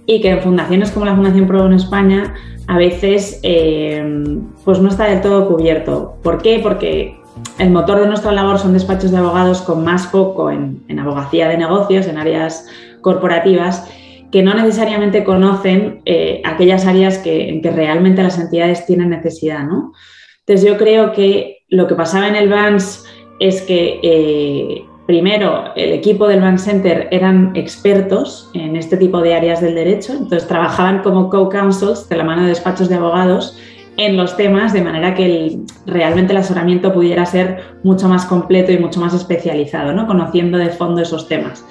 y 0.04 0.20
que 0.20 0.30
en 0.30 0.40
fundaciones 0.40 0.92
como 0.92 1.06
la 1.06 1.16
Fundación 1.16 1.46
Pro 1.46 1.66
en 1.66 1.72
España 1.72 2.34
a 2.68 2.78
veces 2.78 3.40
eh, 3.42 4.38
pues 4.64 4.78
no 4.78 4.88
está 4.88 5.04
del 5.04 5.20
todo 5.20 5.48
cubierto. 5.48 6.16
¿Por 6.22 6.40
qué? 6.42 6.60
Porque 6.62 7.18
el 7.58 7.70
motor 7.70 8.00
de 8.00 8.06
nuestra 8.06 8.30
labor 8.32 8.58
son 8.58 8.72
despachos 8.72 9.10
de 9.10 9.18
abogados 9.18 9.62
con 9.62 9.84
más 9.84 10.06
foco 10.06 10.50
en, 10.50 10.82
en 10.88 10.98
abogacía 10.98 11.48
de 11.48 11.58
negocios, 11.58 12.06
en 12.06 12.18
áreas 12.18 12.66
corporativas 13.06 13.88
que 14.32 14.42
no 14.42 14.52
necesariamente 14.52 15.22
conocen 15.22 16.02
eh, 16.06 16.42
aquellas 16.44 16.86
áreas 16.86 17.18
que, 17.18 17.48
en 17.48 17.62
que 17.62 17.70
realmente 17.70 18.20
las 18.20 18.36
entidades 18.36 18.84
tienen 18.84 19.10
necesidad. 19.10 19.62
¿no? 19.62 19.92
Entonces 20.40 20.68
yo 20.68 20.76
creo 20.76 21.12
que 21.12 21.58
lo 21.68 21.86
que 21.86 21.94
pasaba 21.94 22.26
en 22.26 22.34
el 22.34 22.48
BANS 22.48 23.04
es 23.38 23.62
que 23.62 24.00
eh, 24.02 24.84
primero 25.06 25.66
el 25.76 25.92
equipo 25.92 26.26
del 26.26 26.40
BANS 26.40 26.64
Center 26.64 27.06
eran 27.12 27.52
expertos 27.54 28.50
en 28.54 28.74
este 28.74 28.96
tipo 28.96 29.20
de 29.20 29.36
áreas 29.36 29.60
del 29.60 29.76
derecho, 29.76 30.12
entonces 30.12 30.48
trabajaban 30.48 31.04
como 31.04 31.30
co-counsels 31.30 32.08
de 32.08 32.16
la 32.16 32.24
mano 32.24 32.42
de 32.42 32.48
despachos 32.48 32.88
de 32.88 32.96
abogados 32.96 33.56
en 33.98 34.16
los 34.16 34.36
temas 34.36 34.72
de 34.72 34.82
manera 34.82 35.14
que 35.14 35.60
realmente 35.86 36.32
el 36.32 36.38
asesoramiento 36.38 36.92
pudiera 36.92 37.24
ser 37.24 37.62
mucho 37.84 38.08
más 38.08 38.26
completo 38.26 38.72
y 38.72 38.78
mucho 38.78 38.98
más 38.98 39.14
especializado, 39.14 39.92
¿no? 39.92 40.08
conociendo 40.08 40.58
de 40.58 40.70
fondo 40.70 41.02
esos 41.02 41.28
temas. 41.28 41.64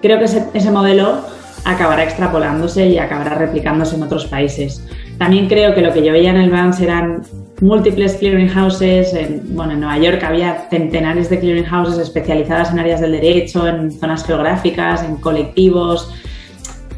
Creo 0.00 0.18
que 0.18 0.24
ese, 0.24 0.70
modelo 0.70 1.20
acabará 1.64 2.04
extrapolándose 2.04 2.86
y 2.86 2.98
acabará 2.98 3.34
replicándose 3.34 3.96
en 3.96 4.02
otros 4.02 4.26
países. 4.26 4.84
También 5.18 5.48
creo 5.48 5.74
que 5.74 5.82
lo 5.82 5.92
que 5.92 6.04
yo 6.04 6.12
veía 6.12 6.30
en 6.30 6.36
el 6.36 6.50
BANS 6.50 6.80
eran 6.80 7.22
múltiples 7.60 8.14
clearinghouses. 8.14 9.12
En, 9.14 9.42
bueno, 9.56 9.72
en 9.72 9.80
Nueva 9.80 9.98
York 9.98 10.22
había 10.22 10.68
centenares 10.70 11.28
de 11.28 11.40
clearinghouses 11.40 11.98
especializadas 11.98 12.70
en 12.70 12.78
áreas 12.78 13.00
del 13.00 13.12
derecho, 13.12 13.66
en 13.66 13.90
zonas 13.90 14.24
geográficas, 14.24 15.02
en 15.02 15.16
colectivos. 15.16 16.12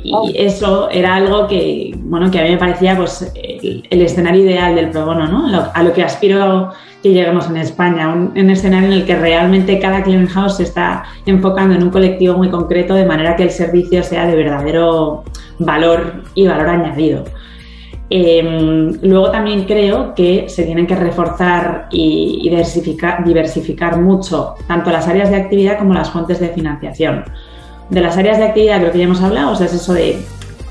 Y 0.02 0.12
oh. 0.14 0.30
eso 0.34 0.90
era 0.90 1.14
algo 1.14 1.46
que, 1.46 1.94
bueno, 1.96 2.30
que 2.30 2.40
a 2.40 2.44
mí 2.44 2.50
me 2.50 2.58
parecía 2.58 2.96
pues, 2.96 3.32
el, 3.62 4.02
escenario 4.02 4.44
ideal 4.44 4.74
del 4.74 4.90
pro 4.90 5.06
bono, 5.06 5.26
¿no? 5.26 5.70
a 5.72 5.82
lo 5.82 5.92
que 5.92 6.02
aspiro 6.02 6.70
que 7.02 7.12
lleguemos 7.12 7.48
en 7.48 7.56
España, 7.56 8.08
un, 8.12 8.50
escenario 8.50 8.88
en 8.88 8.94
el 8.94 9.06
que 9.06 9.16
realmente 9.16 9.78
cada 9.78 10.02
clearinghouse 10.02 10.56
se 10.56 10.64
está 10.64 11.04
enfocando 11.24 11.74
en 11.74 11.82
un 11.82 11.90
colectivo 11.90 12.36
muy 12.36 12.50
concreto 12.50 12.94
de 12.94 13.06
manera 13.06 13.36
que 13.36 13.44
el 13.44 13.50
servicio 13.50 14.02
sea 14.02 14.26
de 14.26 14.36
verdadero 14.36 15.24
valor 15.58 16.24
y 16.34 16.46
valor 16.46 16.68
añadido. 16.68 17.24
Em, 18.12 18.98
luego 19.02 19.30
también 19.30 19.64
creo 19.64 20.14
que 20.14 20.48
se 20.48 20.64
tienen 20.64 20.86
que 20.86 20.96
reforzar 20.96 21.86
y, 21.92 22.40
diversificar, 22.42 23.24
diversificar, 23.24 24.00
mucho 24.00 24.56
tanto 24.66 24.90
las 24.90 25.06
áreas 25.06 25.30
de 25.30 25.36
actividad 25.36 25.78
como 25.78 25.94
las 25.94 26.10
fuentes 26.10 26.40
de 26.40 26.48
financiación. 26.48 27.24
De 27.88 28.00
las 28.00 28.16
áreas 28.16 28.38
de 28.38 28.44
actividad 28.44 28.80
creo 28.80 28.92
que 28.92 28.98
ya 28.98 29.04
hemos 29.04 29.22
hablado, 29.22 29.52
es 29.54 29.60
eso 29.60 29.94
de 29.94 30.18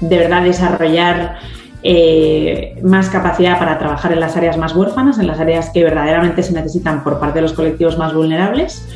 de 0.02 0.18
verdad 0.18 0.44
desarrollar 0.44 1.40
eh, 1.84 2.78
más 2.84 3.10
capacidad 3.10 3.58
para 3.58 3.78
trabajar 3.80 4.12
en 4.12 4.20
las 4.20 4.36
áreas 4.36 4.58
más 4.58 4.76
huérfanas, 4.76 5.20
en 5.20 5.28
las 5.28 5.40
áreas 5.40 5.70
que 5.70 5.84
verdaderamente 5.84 6.44
se 6.44 6.54
necesitan 6.54 7.04
por 7.04 7.20
parte 7.20 7.40
de 7.40 7.44
los 7.44 7.54
colectivos 7.54 7.98
más 7.98 8.14
vulnerables. 8.14 8.88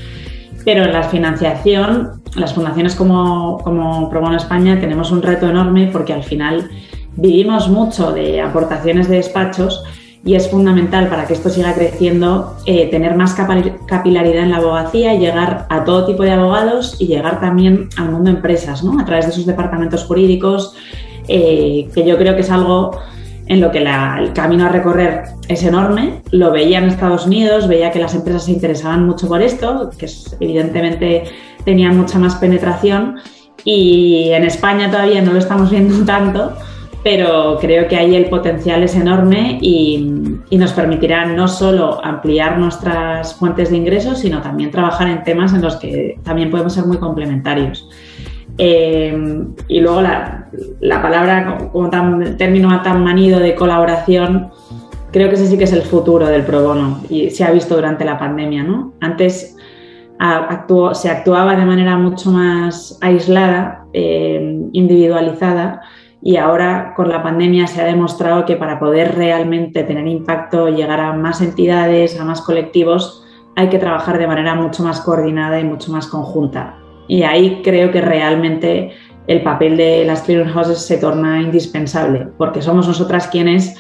Pero 0.66 0.84
en 0.84 0.94
la 0.94 1.04
financiación, 1.04 2.22
las 2.36 2.54
fundaciones 2.54 2.96
como, 2.96 3.60
como 3.64 4.10
Promono 4.10 4.38
España 4.38 4.80
tenemos 4.80 5.12
un 5.12 5.22
reto 5.22 5.50
enorme 5.50 5.90
porque 5.92 6.14
al 6.14 6.24
final 6.24 6.70
vivimos 7.16 7.70
mucho 7.70 8.12
de 8.12 8.42
aportaciones 8.42 9.08
de 9.08 9.18
despachos 9.18 9.84
y 10.26 10.36
es 10.36 10.50
fundamental 10.50 11.10
para 11.10 11.28
que 11.28 11.34
esto 11.34 11.50
siga 11.50 11.74
creciendo 11.74 12.56
eh, 12.66 12.90
tener 12.90 13.16
más 13.16 13.34
capilaridad 13.34 14.44
en 14.44 14.52
la 14.52 14.58
abogacía 14.58 15.16
llegar 15.16 15.66
a 15.70 15.84
todo 15.84 16.06
tipo 16.06 16.24
de 16.24 16.32
abogados 16.32 16.96
y 17.00 17.08
llegar 17.08 17.42
también 17.42 17.90
al 17.98 18.10
mundo 18.10 18.32
de 18.32 18.38
empresas, 18.38 18.84
¿no? 18.84 19.00
a 19.00 19.06
través 19.06 19.26
de 19.26 19.34
sus 19.34 19.46
departamentos 19.46 20.06
jurídicos, 20.06 20.76
eh, 21.28 21.90
que 21.94 22.06
yo 22.06 22.18
creo 22.18 22.36
que 22.36 22.42
es 22.42 22.52
algo 22.52 23.00
en 23.48 23.60
lo 23.60 23.72
que 23.72 23.80
el 23.80 24.34
camino 24.34 24.66
a 24.66 24.70
recorrer 24.70 25.24
es 25.48 25.64
enorme. 25.64 26.22
Lo 26.32 26.52
veía 26.52 26.78
en 26.78 26.86
Estados 26.86 27.26
Unidos, 27.26 27.68
veía 27.68 27.92
que 27.92 28.00
las 28.00 28.16
empresas 28.16 28.46
se 28.46 28.52
interesaban 28.52 29.06
mucho 29.06 29.28
por 29.28 29.42
esto, 29.42 29.90
que 29.98 30.10
evidentemente 30.40 31.24
tenían 31.66 31.98
mucha 31.98 32.20
más 32.20 32.36
penetración 32.36 33.18
y 33.66 34.30
en 34.32 34.44
España 34.44 34.90
todavía 34.90 35.22
no 35.22 35.34
lo 35.34 35.40
estamos 35.40 35.70
viendo 35.70 36.04
tanto 36.06 36.54
pero 37.04 37.58
creo 37.60 37.88
que 37.88 37.98
ahí 37.98 38.16
el 38.16 38.30
potencial 38.30 38.82
es 38.82 38.96
enorme 38.96 39.60
y, 39.62 40.10
nos 40.52 40.72
permitirá 40.72 41.26
no 41.26 41.48
solo 41.50 42.00
ampliar 42.06 42.58
nuestras 42.58 43.36
fuentes 43.36 43.70
de 43.70 43.78
ingresos, 43.78 44.20
sino 44.20 44.42
también 44.42 44.72
trabajar 44.72 45.10
en 45.10 45.24
temas 45.24 45.54
en 45.54 45.62
los 45.62 45.76
que 45.76 46.18
también 46.24 46.50
podemos 46.50 46.74
ser 46.74 46.86
muy 46.86 46.98
complementarios. 46.98 47.90
Eh, 48.58 49.46
y 49.68 49.80
luego 49.80 50.02
la, 50.02 51.02
palabra, 51.02 51.70
como 51.72 51.90
tan, 51.90 52.38
término 52.38 52.82
tan 52.82 53.04
manido 53.04 53.40
de 53.40 53.56
colaboración, 53.56 54.52
creo 55.12 55.30
que 55.30 55.36
ese 55.36 55.48
sí 55.48 55.58
que 55.58 55.64
es 55.64 55.74
el 55.74 55.84
futuro 55.84 56.28
del 56.28 56.44
pro 56.44 56.64
bono 56.64 57.02
y 57.10 57.30
se 57.30 57.44
ha 57.44 57.52
visto 57.52 57.76
durante 57.76 58.06
la 58.06 58.20
pandemia. 58.20 58.64
¿no? 58.64 58.94
Antes 59.00 59.56
se 60.94 61.10
actuaba 61.10 61.56
de 61.56 61.66
manera 61.66 61.98
mucho 61.98 62.32
más 62.32 62.98
aislada, 63.02 63.86
eh, 63.94 64.62
individualizada 64.72 65.82
y 66.22 66.38
ahora 66.38 66.94
con 66.96 67.10
la 67.10 67.22
pandemia 67.22 67.68
se 67.68 67.82
ha 67.82 67.86
demostrado 67.86 68.46
que 68.46 68.56
para 68.56 68.80
poder 68.80 69.16
realmente 69.16 69.84
tener 69.84 70.08
impacto, 70.08 70.70
llegar 70.70 71.00
a 71.02 71.14
más 71.14 71.42
entidades, 71.42 72.18
a 72.20 72.24
más 72.24 72.42
colectivos, 72.42 73.26
hay 73.56 73.68
que 73.68 73.78
trabajar 73.78 74.18
de 74.18 74.28
manera 74.28 74.56
mucho 74.56 74.84
más 74.84 75.02
coordinada 75.02 75.60
y 75.60 75.66
mucho 75.66 75.92
más 75.92 76.08
conjunta. 76.08 76.83
Y 77.08 77.24
ahí 77.24 77.62
creo 77.64 77.92
que 77.92 78.02
realmente 78.02 78.92
el 79.28 79.42
papel 79.42 79.78
de 79.78 80.06
las 80.06 80.24
houses 80.26 80.80
se 80.80 80.98
torna 80.98 81.42
indispensable, 81.42 82.28
porque 82.38 82.62
somos 82.62 82.88
nosotras 82.88 83.28
quienes 83.28 83.76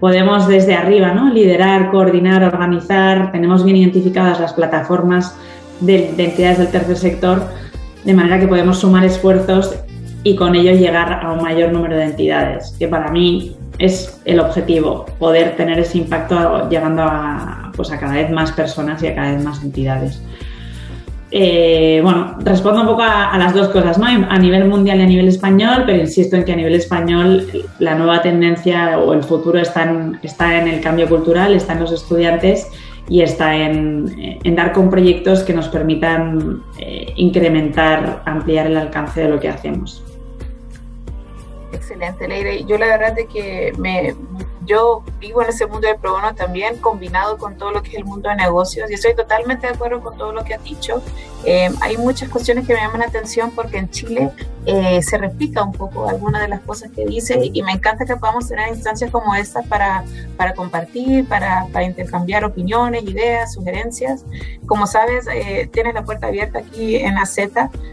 podemos 0.00 0.46
desde 0.46 0.74
arriba 0.74 1.12
¿no? 1.12 1.32
liderar, 1.32 1.90
coordinar, 1.90 2.44
organizar, 2.44 3.32
tenemos 3.32 3.64
bien 3.64 3.76
identificadas 3.76 4.38
las 4.40 4.52
plataformas 4.52 5.36
de, 5.80 6.12
de 6.16 6.24
entidades 6.24 6.58
del 6.58 6.68
tercer 6.68 6.96
sector, 6.96 7.42
de 8.04 8.14
manera 8.14 8.38
que 8.38 8.46
podemos 8.46 8.78
sumar 8.78 9.04
esfuerzos 9.04 9.74
y 10.22 10.36
con 10.36 10.54
ello 10.54 10.72
llegar 10.72 11.20
a 11.22 11.32
un 11.32 11.42
mayor 11.42 11.72
número 11.72 11.96
de 11.96 12.04
entidades, 12.04 12.74
que 12.78 12.88
para 12.88 13.10
mí 13.10 13.56
es 13.78 14.20
el 14.24 14.40
objetivo, 14.40 15.04
poder 15.18 15.56
tener 15.56 15.78
ese 15.78 15.98
impacto 15.98 16.68
llegando 16.68 17.02
a, 17.02 17.72
pues 17.76 17.90
a 17.90 17.98
cada 17.98 18.14
vez 18.14 18.30
más 18.30 18.52
personas 18.52 19.02
y 19.02 19.08
a 19.08 19.14
cada 19.14 19.32
vez 19.32 19.44
más 19.44 19.62
entidades. 19.62 20.22
Eh, 21.36 21.98
bueno, 22.00 22.36
respondo 22.44 22.82
un 22.82 22.86
poco 22.86 23.02
a, 23.02 23.36
las 23.36 23.52
dos 23.52 23.68
cosas, 23.70 23.98
¿no? 23.98 24.06
A 24.06 24.38
nivel 24.38 24.66
mundial 24.66 25.00
y 25.00 25.02
a 25.02 25.06
nivel 25.06 25.26
español, 25.26 25.82
pero 25.84 25.98
insisto 25.98 26.36
en 26.36 26.44
que 26.44 26.52
a 26.52 26.54
nivel 26.54 26.76
español 26.76 27.48
la 27.80 27.96
nueva 27.96 28.22
tendencia 28.22 29.00
o 29.00 29.12
el 29.12 29.24
futuro 29.24 29.58
está 29.58 29.82
en, 29.82 30.20
está 30.22 30.56
en 30.60 30.68
el 30.68 30.80
cambio 30.80 31.08
cultural, 31.08 31.52
está 31.52 31.72
en 31.72 31.80
los 31.80 31.90
estudiantes 31.90 32.68
y 33.08 33.22
está 33.22 33.56
en, 33.56 34.38
dar 34.54 34.70
con 34.70 34.88
proyectos 34.88 35.42
que 35.42 35.52
nos 35.52 35.66
permitan 35.66 36.62
eh, 36.78 37.12
incrementar, 37.16 38.22
ampliar 38.26 38.68
el 38.68 38.76
alcance 38.76 39.22
de 39.22 39.28
lo 39.28 39.40
que 39.40 39.48
hacemos. 39.48 40.04
Excelente, 41.72 42.28
Leire. 42.28 42.64
Yo 42.64 42.78
la 42.78 42.86
verdad 42.86 43.18
es 43.18 43.26
que 43.26 43.72
me, 43.76 44.14
yo 44.66 45.02
vivo 45.20 45.42
en 45.42 45.48
ese 45.48 45.66
mundo 45.66 45.86
del 45.86 45.96
pro 45.96 46.12
bono 46.12 46.34
también, 46.34 46.78
combinado 46.78 47.38
con 47.38 47.56
todo 47.56 47.70
lo 47.70 47.82
que 47.82 47.90
es 47.90 47.94
el 47.96 48.04
mundo 48.04 48.28
de 48.28 48.36
negocios, 48.36 48.90
y 48.90 48.94
estoy 48.94 49.14
totalmente 49.14 49.66
de 49.66 49.74
acuerdo 49.74 50.00
con 50.00 50.16
todo 50.16 50.32
lo 50.32 50.44
que 50.44 50.54
has 50.54 50.64
dicho. 50.64 51.02
Eh, 51.44 51.70
hay 51.80 51.96
muchas 51.98 52.28
cuestiones 52.30 52.66
que 52.66 52.72
me 52.72 52.80
llaman 52.80 53.00
la 53.00 53.06
atención 53.06 53.50
porque 53.50 53.76
en 53.76 53.90
Chile 53.90 54.30
eh, 54.64 55.02
se 55.02 55.18
replica 55.18 55.62
un 55.62 55.72
poco 55.72 56.08
algunas 56.08 56.40
de 56.40 56.48
las 56.48 56.60
cosas 56.60 56.90
que 56.90 57.04
dice 57.04 57.38
y 57.52 57.62
me 57.62 57.72
encanta 57.72 58.06
que 58.06 58.16
podamos 58.16 58.48
tener 58.48 58.68
instancias 58.68 59.10
como 59.10 59.34
esta 59.34 59.60
para, 59.62 60.04
para 60.38 60.54
compartir, 60.54 61.28
para, 61.28 61.66
para 61.70 61.84
intercambiar 61.84 62.44
opiniones, 62.44 63.02
ideas, 63.04 63.52
sugerencias. 63.52 64.24
Como 64.66 64.86
sabes, 64.86 65.26
eh, 65.26 65.68
tienes 65.70 65.92
la 65.92 66.04
puerta 66.04 66.28
abierta 66.28 66.60
aquí 66.60 66.96
en 66.96 67.18
AZ. 67.18 67.38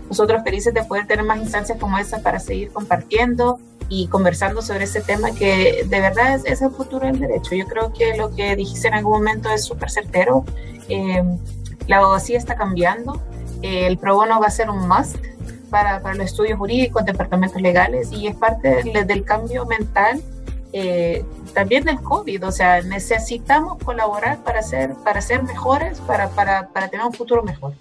Nosotros 0.08 0.44
felices 0.44 0.74
de 0.74 0.84
poder 0.84 1.08
tener 1.08 1.26
más 1.26 1.40
instancias 1.40 1.78
como 1.78 1.98
esta 1.98 2.20
para 2.20 2.40
seguir 2.40 2.72
compartiendo, 2.72 3.60
y 3.92 4.08
conversando 4.08 4.62
sobre 4.62 4.86
ese 4.86 5.02
tema 5.02 5.32
que 5.32 5.84
de 5.86 6.00
verdad 6.00 6.40
es, 6.46 6.62
el 6.62 6.72
futuro 6.72 7.08
del 7.08 7.20
derecho. 7.20 7.56
Yo 7.56 7.68
creo 7.68 7.92
que 7.92 8.16
lo 8.16 8.34
que 8.34 8.56
dijiste 8.56 8.88
en 8.88 8.94
algún 8.94 9.12
momento 9.12 9.50
es 9.50 9.66
súper 9.66 9.92
certero. 9.92 10.46
Eh, 10.88 11.22
la 11.88 11.98
abogacía 11.98 12.38
está 12.38 12.56
cambiando, 12.56 13.22
eh, 13.62 13.88
el 13.88 13.98
pro 13.98 14.16
bono 14.16 14.40
va 14.40 14.48
a 14.48 14.50
ser 14.50 14.70
un 14.70 14.88
must 14.88 15.18
para, 15.70 16.02
para, 16.02 16.16
los 16.16 16.28
estudios 16.28 16.58
jurídicos, 16.58 17.04
departamentos 17.04 17.62
legales 17.62 18.14
y 18.14 18.28
es 18.28 18.36
parte 18.38 18.82
del, 18.82 19.26
cambio 19.26 19.66
mental 19.66 20.22
eh, 20.72 21.26
también 21.54 21.84
del 21.84 22.02
COVID. 22.02 22.48
O 22.48 22.52
sea, 22.54 22.82
necesitamos 22.84 23.78
colaborar 23.84 24.42
para 24.42 24.62
ser, 24.62 24.94
para 25.04 25.20
ser 25.20 25.44
mejores, 25.44 26.00
para, 26.00 26.30
para, 26.30 26.70
para 26.70 26.88
tener 26.88 27.06
un 27.06 27.14
futuro 27.14 27.44
mejor. 27.44 27.74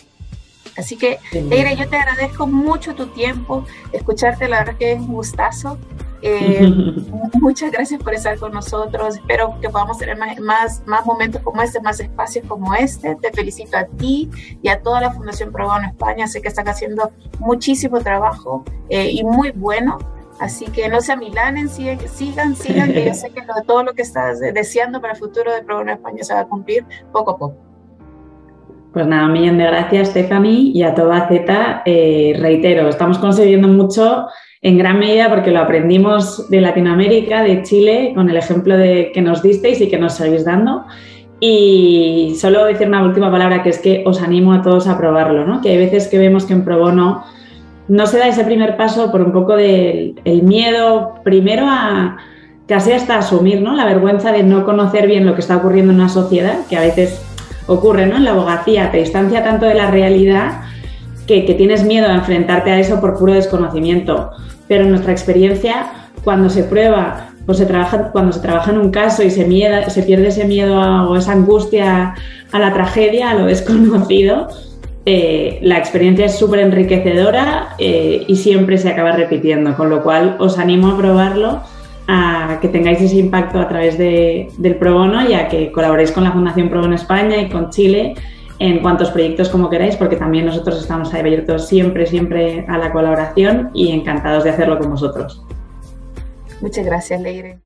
Así 0.76 0.96
que, 0.96 1.18
Leire, 1.32 1.76
yo 1.76 1.88
te 1.88 1.96
agradezco 1.96 2.46
mucho 2.46 2.94
tu 2.94 3.06
tiempo, 3.08 3.64
escucharte, 3.92 4.48
la 4.48 4.60
verdad 4.60 4.76
que 4.76 4.92
es 4.92 5.00
un 5.00 5.12
gustazo. 5.12 5.78
Eh, 6.22 6.60
muchas 7.40 7.72
gracias 7.72 8.02
por 8.02 8.14
estar 8.14 8.38
con 8.38 8.52
nosotros. 8.52 9.16
Espero 9.16 9.58
que 9.60 9.68
podamos 9.68 9.98
tener 9.98 10.16
más, 10.16 10.82
más, 10.86 11.06
momentos 11.06 11.42
como 11.42 11.62
este, 11.62 11.80
más 11.80 12.00
espacios 12.00 12.44
como 12.46 12.74
este. 12.74 13.16
Te 13.16 13.32
felicito 13.32 13.76
a 13.76 13.84
ti 13.84 14.30
y 14.62 14.68
a 14.68 14.80
toda 14.80 15.00
la 15.00 15.10
Fundación 15.12 15.52
Pro 15.52 15.66
Bono 15.66 15.86
España. 15.86 16.26
Sé 16.26 16.42
que 16.42 16.48
están 16.48 16.68
haciendo 16.68 17.10
muchísimo 17.38 18.00
trabajo 18.00 18.64
eh, 18.88 19.10
y 19.10 19.24
muy 19.24 19.50
bueno. 19.50 19.98
Así 20.38 20.64
que 20.66 20.88
no 20.88 21.02
se 21.02 21.12
amilanen, 21.12 21.68
sigan, 21.68 21.98
sigan, 22.08 22.56
sigan, 22.56 22.94
que 22.94 23.04
yo 23.04 23.12
sé 23.12 23.28
que 23.28 23.42
todo 23.66 23.82
lo 23.82 23.92
que 23.92 24.00
estás 24.00 24.40
deseando 24.40 24.98
para 24.98 25.12
el 25.12 25.18
futuro 25.18 25.52
de 25.52 25.62
Pro 25.62 25.76
Bono 25.76 25.92
España 25.92 26.24
se 26.24 26.32
va 26.32 26.40
a 26.40 26.46
cumplir 26.46 26.86
poco 27.12 27.32
a 27.32 27.36
poco. 27.36 27.69
Pues 28.92 29.06
nada, 29.06 29.26
un 29.26 29.32
millón 29.32 29.56
de 29.58 29.64
gracias, 29.64 30.08
Stephanie, 30.08 30.72
y 30.74 30.82
a 30.82 30.94
toda 30.94 31.28
Z. 31.28 31.82
Eh, 31.86 32.36
reitero, 32.40 32.88
estamos 32.88 33.18
consiguiendo 33.18 33.68
mucho 33.68 34.26
en 34.62 34.78
gran 34.78 34.98
medida 34.98 35.28
porque 35.28 35.52
lo 35.52 35.60
aprendimos 35.60 36.50
de 36.50 36.60
Latinoamérica, 36.60 37.42
de 37.42 37.62
Chile, 37.62 38.12
con 38.16 38.28
el 38.28 38.36
ejemplo 38.36 38.76
de, 38.76 39.12
que 39.14 39.22
nos 39.22 39.42
disteis 39.42 39.80
y 39.80 39.88
que 39.88 39.98
nos 39.98 40.14
seguís 40.14 40.44
dando. 40.44 40.86
Y 41.38 42.34
solo 42.40 42.64
decir 42.64 42.88
una 42.88 43.04
última 43.04 43.30
palabra, 43.30 43.62
que 43.62 43.70
es 43.70 43.78
que 43.78 44.02
os 44.04 44.20
animo 44.20 44.52
a 44.52 44.60
todos 44.60 44.88
a 44.88 44.98
probarlo, 44.98 45.46
¿no? 45.46 45.60
Que 45.60 45.70
hay 45.70 45.78
veces 45.78 46.08
que 46.08 46.18
vemos 46.18 46.44
que 46.44 46.52
en 46.52 46.64
pro 46.64 46.80
bono 46.80 47.24
no 47.86 48.06
se 48.06 48.18
da 48.18 48.26
ese 48.26 48.44
primer 48.44 48.76
paso 48.76 49.12
por 49.12 49.22
un 49.22 49.32
poco 49.32 49.54
del 49.54 50.14
miedo, 50.42 51.14
primero 51.22 51.66
a 51.68 52.18
casi 52.66 52.92
hasta 52.92 53.18
asumir, 53.18 53.62
¿no? 53.62 53.74
La 53.74 53.84
vergüenza 53.84 54.32
de 54.32 54.42
no 54.42 54.64
conocer 54.64 55.06
bien 55.06 55.26
lo 55.26 55.34
que 55.34 55.40
está 55.40 55.56
ocurriendo 55.56 55.92
en 55.92 56.00
una 56.00 56.08
sociedad, 56.08 56.58
que 56.68 56.76
a 56.76 56.80
veces 56.80 57.29
ocurre 57.70 58.02
en 58.02 58.24
la 58.24 58.32
abogacía, 58.32 58.90
te 58.90 58.98
distancia 58.98 59.44
tanto 59.44 59.66
de 59.66 59.74
la 59.74 59.90
realidad 59.90 60.62
que, 61.26 61.42
tienes 61.56 61.84
miedo 61.84 62.08
a 62.08 62.14
enfrentarte 62.14 62.72
a 62.72 62.80
eso 62.80 63.00
por 63.00 63.16
puro 63.16 63.32
desconocimiento. 63.32 64.32
Pero 64.66 64.84
en 64.84 64.90
nuestra 64.90 65.12
experiencia, 65.12 65.86
cuando 66.24 66.50
se 66.50 66.64
prueba 66.64 67.28
pues 67.46 67.58
se 67.58 67.66
trabaja, 67.66 68.10
cuando 68.10 68.32
se 68.32 68.40
trabaja 68.40 68.70
en 68.70 68.78
un 68.78 68.90
caso 68.90 69.22
y 69.22 69.30
se, 69.30 69.44
se 69.90 70.02
pierde 70.02 70.28
ese 70.28 70.44
miedo 70.44 70.78
o 71.08 71.16
esa 71.16 71.32
angustia 71.32 72.14
a 72.52 72.58
la 72.58 72.72
tragedia, 72.72 73.30
a 73.30 73.34
lo 73.34 73.46
desconocido, 73.46 74.48
eh, 75.06 75.58
la 75.62 75.78
experiencia 75.78 76.26
es 76.26 76.38
súper 76.38 76.60
enriquecedora 76.60 77.74
eh, 77.78 78.24
y 78.26 78.36
siempre 78.36 78.78
se 78.78 78.90
acaba 78.90 79.12
repitiendo, 79.12 79.76
con 79.76 79.88
lo 79.88 80.02
cual 80.02 80.36
os 80.38 80.58
animo 80.58 80.88
a 80.88 80.96
probarlo, 80.96 81.62
a 82.12 82.58
que 82.60 82.68
tengáis 82.68 83.00
ese 83.00 83.18
impacto 83.18 83.60
a 83.60 83.68
través 83.68 83.96
del 83.96 84.76
Pro 84.76 84.94
Bono 84.94 85.28
y 85.28 85.34
a 85.34 85.46
que 85.46 85.70
colaboréis 85.70 86.10
con 86.10 86.24
la 86.24 86.32
Fundación 86.32 86.68
Pro 86.68 86.80
Bono 86.80 86.96
España 86.96 87.36
y 87.36 87.48
con 87.48 87.70
Chile 87.70 88.14
en 88.58 88.80
cuantos 88.80 89.10
proyectos 89.10 89.48
como 89.48 89.70
queráis, 89.70 89.94
porque 89.94 90.16
también 90.16 90.44
nosotros 90.44 90.80
estamos 90.80 91.14
abiertos 91.14 91.68
siempre, 91.68 92.06
siempre 92.06 92.66
a 92.68 92.78
la 92.78 92.92
colaboración 92.92 93.70
y 93.74 93.92
encantados 93.92 94.42
de 94.42 94.50
hacerlo 94.50 94.78
con 94.78 94.90
vosotros. 94.90 95.42
Muchas 96.60 96.84
gracias, 96.84 97.20
Leire. 97.20 97.60